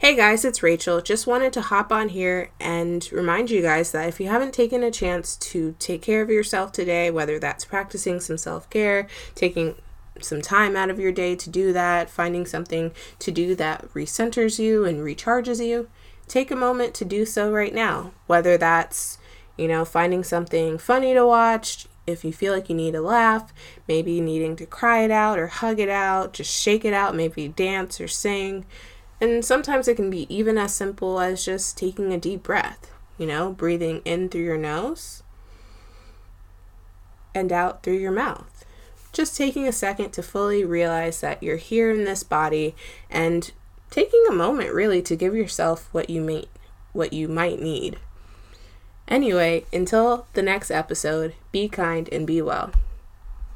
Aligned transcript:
Hey 0.00 0.16
guys, 0.16 0.46
it's 0.46 0.62
Rachel. 0.62 1.02
Just 1.02 1.26
wanted 1.26 1.52
to 1.52 1.60
hop 1.60 1.92
on 1.92 2.08
here 2.08 2.48
and 2.58 3.06
remind 3.12 3.50
you 3.50 3.60
guys 3.60 3.92
that 3.92 4.08
if 4.08 4.18
you 4.18 4.28
haven't 4.28 4.54
taken 4.54 4.82
a 4.82 4.90
chance 4.90 5.36
to 5.36 5.76
take 5.78 6.00
care 6.00 6.22
of 6.22 6.30
yourself 6.30 6.72
today, 6.72 7.10
whether 7.10 7.38
that's 7.38 7.66
practicing 7.66 8.18
some 8.18 8.38
self 8.38 8.70
care, 8.70 9.06
taking 9.34 9.74
some 10.18 10.40
time 10.40 10.74
out 10.74 10.88
of 10.88 10.98
your 10.98 11.12
day 11.12 11.36
to 11.36 11.50
do 11.50 11.74
that, 11.74 12.08
finding 12.08 12.46
something 12.46 12.92
to 13.18 13.30
do 13.30 13.54
that 13.56 13.92
recenters 13.92 14.58
you 14.58 14.86
and 14.86 15.00
recharges 15.00 15.62
you, 15.62 15.90
take 16.26 16.50
a 16.50 16.56
moment 16.56 16.94
to 16.94 17.04
do 17.04 17.26
so 17.26 17.52
right 17.52 17.74
now. 17.74 18.12
Whether 18.26 18.56
that's, 18.56 19.18
you 19.58 19.68
know, 19.68 19.84
finding 19.84 20.24
something 20.24 20.78
funny 20.78 21.12
to 21.12 21.26
watch, 21.26 21.88
if 22.06 22.24
you 22.24 22.32
feel 22.32 22.54
like 22.54 22.70
you 22.70 22.74
need 22.74 22.94
a 22.94 23.02
laugh, 23.02 23.52
maybe 23.86 24.18
needing 24.22 24.56
to 24.56 24.64
cry 24.64 25.02
it 25.02 25.10
out 25.10 25.38
or 25.38 25.48
hug 25.48 25.78
it 25.78 25.90
out, 25.90 26.32
just 26.32 26.58
shake 26.58 26.86
it 26.86 26.94
out, 26.94 27.14
maybe 27.14 27.48
dance 27.48 28.00
or 28.00 28.08
sing. 28.08 28.64
And 29.20 29.44
sometimes 29.44 29.86
it 29.86 29.96
can 29.96 30.10
be 30.10 30.32
even 30.34 30.56
as 30.56 30.74
simple 30.74 31.20
as 31.20 31.44
just 31.44 31.76
taking 31.76 32.12
a 32.12 32.18
deep 32.18 32.42
breath, 32.42 32.90
you 33.18 33.26
know, 33.26 33.52
breathing 33.52 34.00
in 34.04 34.28
through 34.28 34.44
your 34.44 34.56
nose 34.56 35.22
and 37.34 37.52
out 37.52 37.82
through 37.82 37.98
your 37.98 38.12
mouth. 38.12 38.64
Just 39.12 39.36
taking 39.36 39.66
a 39.66 39.72
second 39.72 40.12
to 40.12 40.22
fully 40.22 40.64
realize 40.64 41.20
that 41.20 41.42
you're 41.42 41.56
here 41.56 41.90
in 41.90 42.04
this 42.04 42.22
body 42.22 42.74
and 43.10 43.50
taking 43.90 44.24
a 44.28 44.32
moment 44.32 44.72
really 44.72 45.02
to 45.02 45.16
give 45.16 45.34
yourself 45.34 45.88
what 45.92 46.08
you 46.08 46.20
may 46.20 46.46
what 46.92 47.12
you 47.12 47.28
might 47.28 47.60
need. 47.60 47.98
Anyway, 49.06 49.64
until 49.72 50.26
the 50.32 50.42
next 50.42 50.70
episode, 50.70 51.34
be 51.52 51.68
kind 51.68 52.08
and 52.10 52.26
be 52.26 52.40
well. 52.42 52.72